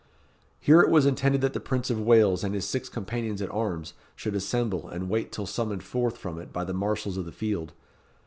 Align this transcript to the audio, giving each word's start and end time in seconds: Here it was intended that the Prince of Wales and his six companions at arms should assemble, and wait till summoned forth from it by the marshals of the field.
Here 0.59 0.81
it 0.81 0.89
was 0.89 1.05
intended 1.05 1.41
that 1.41 1.53
the 1.53 1.59
Prince 1.59 1.91
of 1.91 2.01
Wales 2.01 2.43
and 2.43 2.55
his 2.55 2.67
six 2.67 2.89
companions 2.89 3.39
at 3.39 3.51
arms 3.51 3.93
should 4.15 4.33
assemble, 4.33 4.89
and 4.89 5.11
wait 5.11 5.31
till 5.31 5.45
summoned 5.45 5.83
forth 5.83 6.17
from 6.17 6.39
it 6.41 6.51
by 6.51 6.63
the 6.63 6.73
marshals 6.73 7.17
of 7.17 7.25
the 7.25 7.31
field. 7.31 7.71